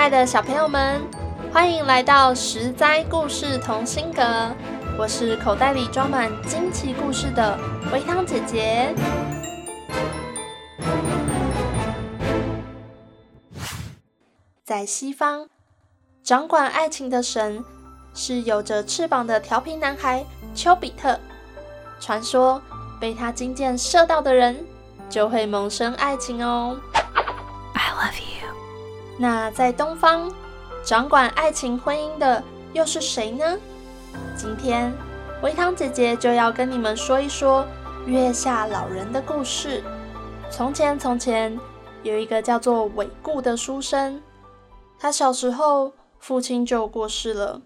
[0.00, 0.98] 爱的小朋友们，
[1.52, 4.22] 欢迎来到十灾故事同心阁。
[4.98, 7.58] 我是口袋里装满惊奇故事的
[7.92, 8.94] 维汤姐姐。
[14.64, 15.46] 在西方，
[16.24, 17.62] 掌管爱情的神
[18.14, 20.24] 是有着翅膀的调皮男孩
[20.54, 21.20] 丘比特。
[22.00, 22.62] 传说
[22.98, 24.64] 被他金箭射到的人
[25.10, 26.80] 就会萌生爱情哦。
[27.74, 28.49] I love you。
[29.22, 30.32] 那在东方，
[30.82, 33.58] 掌管爱情婚姻的又是谁呢？
[34.34, 34.90] 今天，
[35.42, 37.66] 维糖姐姐就要跟你们说一说
[38.06, 39.84] 月下老人的故事。
[40.50, 41.60] 从前，从前
[42.02, 44.22] 有一个叫做韦固的书生，
[44.98, 47.60] 他小时候父亲就过世了，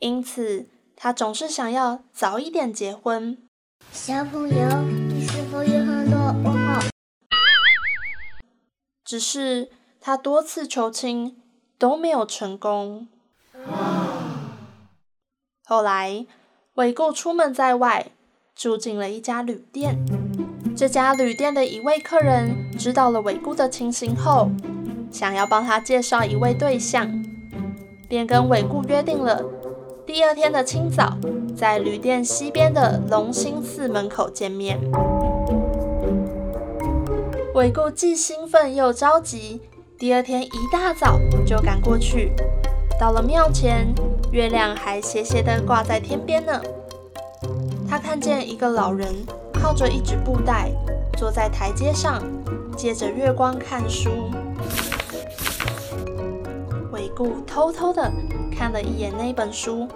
[0.00, 3.38] 因此他总是想要早一点结婚。
[3.92, 6.82] 小朋友，你是否有很多问号？
[9.04, 9.70] 只是
[10.06, 11.36] 他多次求亲
[11.80, 13.08] 都没有成功。
[15.64, 16.24] 后来，
[16.74, 18.12] 韦固出门在外，
[18.54, 19.98] 住进了一家旅店。
[20.76, 24.48] 这家旅店的一位客人知道了韦固的情形后，
[25.10, 27.10] 想要帮他介绍一位对象，
[28.08, 29.42] 便跟韦固约定了
[30.06, 31.16] 第二天的清早，
[31.56, 34.78] 在旅店西边的龙兴寺门口见面。
[37.56, 39.62] 韦固既兴奋又着急，
[39.98, 42.30] 第二天一大早就赶过去。
[43.00, 43.86] 到了庙前，
[44.30, 46.52] 月亮还斜斜的挂在天边呢。
[47.88, 49.08] 他看见一个老人
[49.54, 50.70] 靠着一只布袋，
[51.16, 52.22] 坐在台阶上，
[52.76, 54.10] 借着月光看书。
[56.92, 58.12] 韦固偷偷的
[58.54, 59.88] 看了一眼那本书，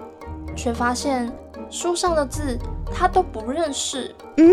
[0.55, 1.31] 却发现
[1.69, 2.57] 书上的字
[2.91, 4.15] 他都不认识。
[4.37, 4.51] 嗯，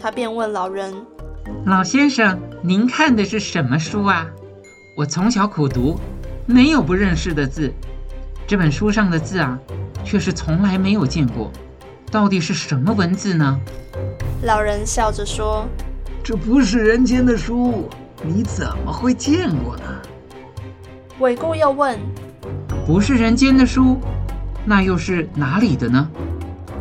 [0.00, 0.94] 他便问老人
[1.66, 4.26] ：“老先生，您看的是什么书啊？
[4.98, 5.96] 我从小苦读。”
[6.44, 7.72] 没有不认识的字，
[8.46, 9.56] 这本书上的字啊，
[10.02, 11.52] 却是从来没有见过。
[12.10, 13.60] 到底是什么文字呢？
[14.42, 15.68] 老人笑着说
[16.24, 17.88] ：“这不是人间的书，
[18.24, 19.84] 你怎么会见过呢？”
[21.20, 21.96] 韦固又问
[22.86, 24.00] ：“不是人间的书，
[24.64, 26.10] 那又是哪里的呢？”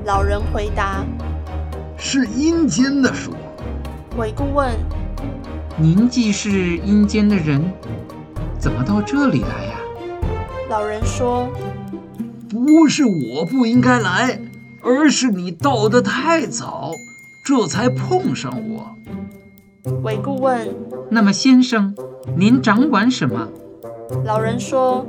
[0.07, 1.03] 老人回答
[1.99, 3.33] ：“是阴间的书。”
[4.17, 4.73] 韦固问
[5.77, 7.61] ：“您既是阴间的人？”
[8.67, 9.79] 怎么到这里来呀？
[10.69, 11.47] 老人说
[12.51, 14.41] ：“不是我不应该来，
[14.81, 16.91] 而是你到得太早，
[17.45, 18.93] 这才碰上我。”
[20.03, 20.67] 韦固问
[21.09, 21.95] ：“那么先生，
[22.35, 23.47] 您掌管什么？”
[24.25, 25.07] 老人说：“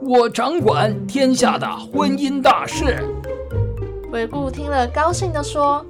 [0.00, 3.04] 我掌管天下的婚姻大事。”
[4.12, 5.84] 韦固听了，高兴地说：“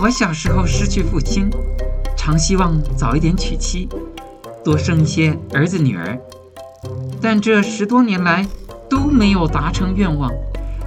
[0.00, 1.50] 我小时候失去父亲，
[2.16, 3.88] 常希望早一点娶妻，
[4.64, 6.16] 多生一些儿子女儿。”
[7.20, 8.46] 但这十多年来
[8.88, 10.30] 都没有达成愿望。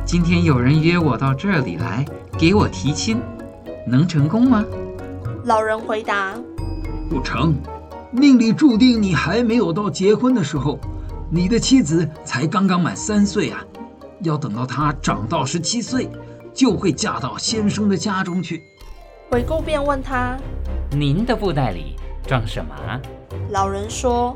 [0.05, 2.05] 今天有人约我到这里来
[2.37, 3.19] 给我提亲，
[3.85, 4.63] 能成功吗？
[5.45, 6.33] 老人回答：
[7.09, 7.55] 不成，
[8.11, 10.79] 命里注定你还没有到结婚的时候，
[11.29, 13.63] 你的妻子才刚刚满三岁啊，
[14.21, 16.09] 要等到她长到十七岁，
[16.53, 18.63] 就会嫁到先生的家中去。
[19.31, 20.37] 纬固便问他：
[20.91, 22.73] 您的布袋里装什么？
[23.49, 24.33] 老人说：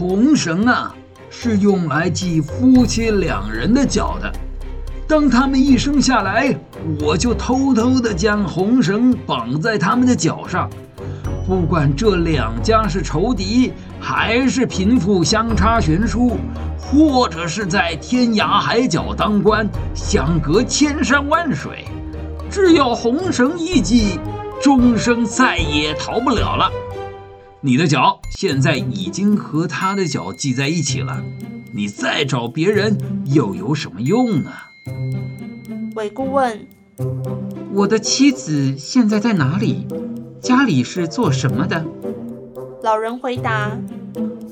[0.00, 0.94] 红绳啊。
[1.32, 4.32] 是用来系夫妻两人的脚的。
[5.06, 6.52] 当他们一生下来，
[7.00, 10.68] 我就偷偷地将红绳绑在他们的脚上。
[11.46, 16.36] 不管这两家是仇敌，还是贫富相差悬殊，
[16.80, 21.84] 或者是在天涯海角当官，相隔千山万水，
[22.50, 24.18] 只要红绳一系，
[24.60, 26.70] 终生再也逃不了了。
[27.62, 31.22] 你的脚现在已经和他的脚系在一起了，
[31.72, 32.96] 你再找别人
[33.26, 34.50] 又有什么用呢？
[35.94, 36.66] 韦顾问
[37.74, 39.86] ：“我的妻子现在在哪里？
[40.40, 41.84] 家里是做什么的？”
[42.82, 43.76] 老人回答：“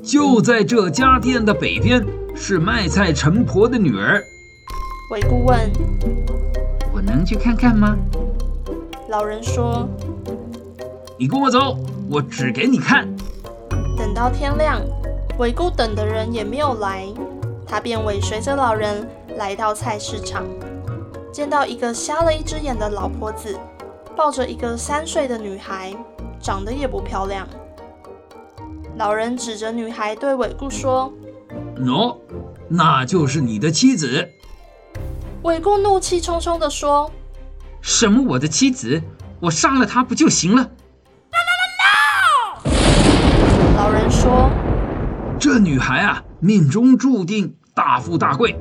[0.05, 4.23] 就在这家店的北边，是卖菜陈婆的女儿。”
[5.09, 5.59] 韦顾问
[6.93, 7.97] ：“我能去看看吗？”
[9.09, 9.89] 老人说
[11.17, 11.75] ：“你跟我走。”
[12.09, 13.07] 我指给你看。
[13.95, 14.81] 等到天亮，
[15.37, 17.05] 韦固等的人也没有来，
[17.67, 19.07] 他便尾随着老人
[19.37, 20.43] 来到菜市场，
[21.31, 23.55] 见到一个瞎了一只眼的老婆子
[24.17, 25.95] 抱着一个三岁的女孩，
[26.41, 27.47] 长得也不漂亮。
[28.97, 31.13] 老人指着女孩对韦固说
[31.77, 32.17] ：“喏，
[32.67, 34.27] 那就是你的妻子。”
[35.43, 37.11] 韦固怒气冲冲地说
[37.81, 38.99] ：“什么我的妻子？
[39.39, 40.71] 我杀了她不就行了？”
[45.51, 48.55] 这女孩啊，命中注定大富大贵，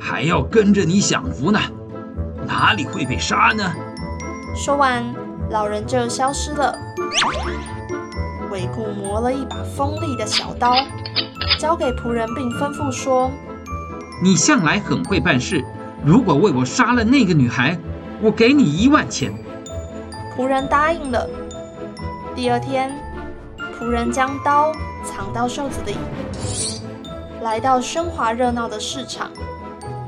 [0.00, 1.60] 还要跟着你享福呢，
[2.48, 3.72] 哪里会被杀呢？”
[4.52, 5.04] 说完，
[5.50, 6.76] 老人就消失了。
[8.50, 10.74] 韦固磨了一把锋利的小刀，
[11.60, 13.30] 交给仆人，并吩咐说
[14.20, 15.64] ：“你向来很会办事，
[16.04, 17.78] 如果为我杀了那个女孩，
[18.20, 19.32] 我给你一万钱。”
[20.36, 21.24] 仆人答应了。
[22.34, 22.92] 第二天，
[23.78, 24.72] 仆人将刀
[25.04, 25.96] 藏到袖子里，
[27.42, 29.30] 来到喧哗热闹的市场，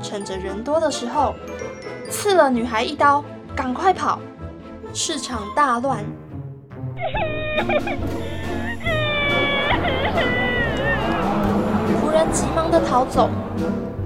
[0.01, 1.35] 趁着人多的时候，
[2.09, 3.23] 刺了女孩一刀，
[3.55, 4.19] 赶快跑！
[4.93, 6.03] 市场大乱。
[12.01, 13.29] 仆人急忙的逃走，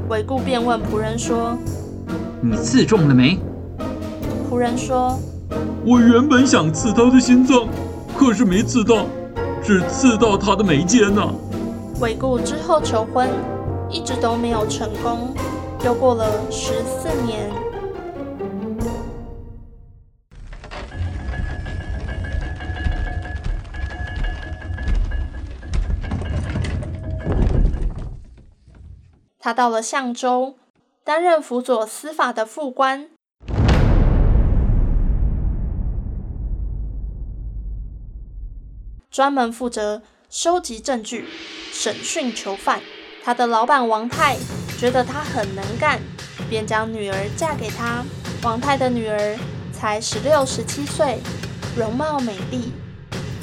[0.10, 1.56] 韦固便问仆人说
[2.42, 3.38] ：“你刺中了没？”
[4.50, 5.20] 仆人说
[5.86, 7.68] ：“我原本想刺他的心脏，
[8.18, 9.06] 可是没刺到，
[9.70, 11.32] 只刺到他的眉间呢。”
[12.02, 13.30] 伟顾之后求婚，
[13.88, 15.32] 一直都没有成功，
[15.86, 17.52] 又过了十四年。
[29.38, 30.56] 他到了象州，
[31.04, 33.12] 担任辅佐司法的副官，
[39.20, 41.28] 专门负责收集证据、
[41.74, 42.80] 审讯囚犯。
[43.22, 44.38] 他的老板王泰
[44.78, 46.00] 觉得他很能干，
[46.50, 48.02] 便将女儿嫁给他。
[48.44, 49.38] 王泰的女儿
[49.74, 51.20] 才十六、十七岁，
[51.76, 52.72] 容貌美丽，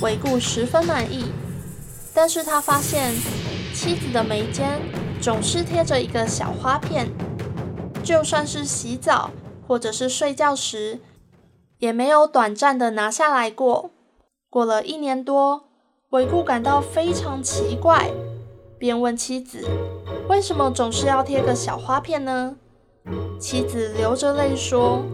[0.01, 1.27] 伟顾十分满意。
[2.15, 3.13] 但是他发现
[3.75, 4.81] 妻子的眉间，
[5.21, 7.07] 总是贴着一个小花片，
[8.03, 9.31] 就算是洗澡
[9.69, 11.01] 或者是睡觉时，
[11.81, 13.91] 也没有短暂的拿下来过。
[14.57, 15.69] 过了一年多，
[16.13, 18.11] 伟顾感到非常奇怪，
[18.79, 19.69] 便问妻子
[20.31, 22.57] ：“为什么总是要贴个小花片呢？”
[23.39, 25.05] 妻子流着泪说：“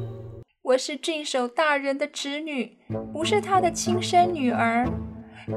[0.62, 2.78] 我是郡守大人的侄女，
[3.12, 4.88] 不是他的亲生女儿。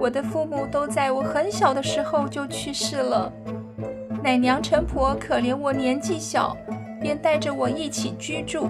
[0.02, 3.32] 我的父母都在我很小的时候就去世了。”
[4.24, 6.58] 奶娘陈婆可怜我年纪小，
[7.00, 8.68] 便带着我一起居住，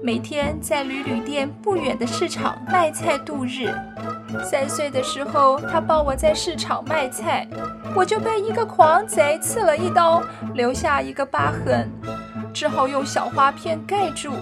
[0.00, 3.74] 每天在离旅店不远的市场卖菜度日。
[4.44, 7.46] 三岁的时候，他抱我在市场卖菜，
[7.94, 10.22] 我就被一个狂贼刺了一刀，
[10.54, 11.90] 留下一个疤痕，
[12.54, 14.32] 只好用小花片盖住。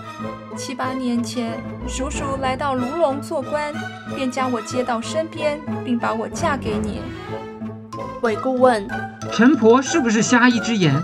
[0.56, 1.58] 七八年前，
[1.88, 3.72] 叔叔来到卢龙做官，
[4.14, 7.00] 便将我接到身边，并把我嫁给你。
[8.22, 8.86] 韦顾问
[9.32, 10.94] ：“陈婆是不是瞎一只眼？”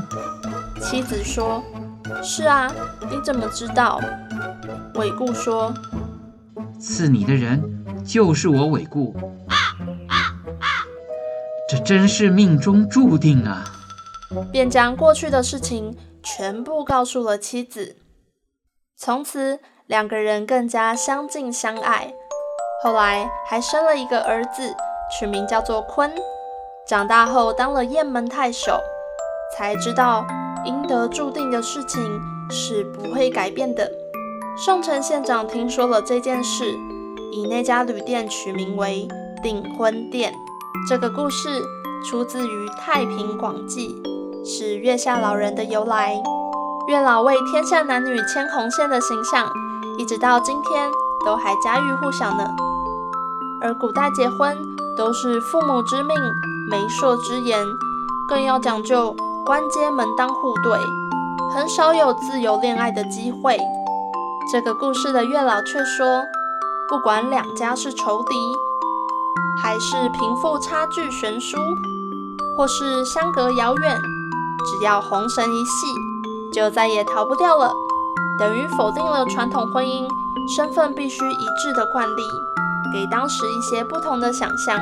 [0.81, 1.63] 妻子说
[2.23, 2.71] ：“是啊，
[3.11, 4.01] 你怎么知道？”
[4.95, 5.73] 伟顾说
[6.79, 9.17] ：“刺你的人就是我伟顾，
[11.69, 13.65] 这真是命中注定啊！”
[14.53, 17.97] 便将过去的事情全部告诉了妻子。
[18.97, 22.13] 从此，两个人更加相敬相爱。
[22.85, 24.75] 后来还生了一个儿子，
[25.19, 26.11] 取名叫做鲲。
[26.87, 28.79] 长大后当了雁门太守，
[29.57, 30.27] 才知道
[30.67, 32.03] 应得注定的事情
[32.51, 33.91] 是不会改变的。
[34.55, 36.79] 宋城县长听说了这件事，
[37.33, 39.09] 以那家旅店取名为
[39.43, 40.35] 订婚店。
[40.87, 41.49] 这个故事
[42.05, 43.89] 出自于《太平广记》，
[44.47, 46.23] 是月下老人的由来。
[46.87, 49.51] 月老为天下男女牵红线的形象，
[49.99, 50.91] 一直到今天
[51.25, 52.47] 都还家喻户晓呢。
[53.63, 54.55] 而古代结婚
[54.99, 56.15] 都是父母之命。
[56.71, 57.59] 媒妁之言，
[58.29, 60.79] 更要讲究官阶门当户对，
[61.55, 63.59] 很少有自由恋爱的机会。
[64.53, 66.27] 这个故事的月老却说，
[66.87, 68.53] 不管两家是仇敌，
[69.63, 71.57] 还是贫富差距悬殊，
[72.55, 73.99] 或是相隔遥远，
[74.67, 75.87] 只要红绳一系，
[76.53, 77.73] 就再也逃不掉了。
[78.39, 80.07] 等于否定了传统婚姻
[80.55, 82.23] 身份必须一致的惯例，
[82.93, 84.79] 给当时一些不同的想象。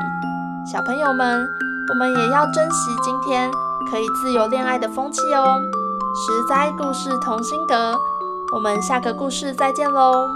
[0.73, 1.49] 小朋友们。
[1.93, 3.51] 我们也要珍惜今天
[3.91, 5.61] 可以自由恋爱的风气哦。
[6.15, 7.99] 十灾故事同心得，
[8.53, 10.29] 我们下个故事再见喽。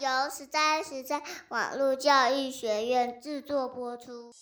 [0.00, 4.32] 由实在实在网络教育学院制作播出。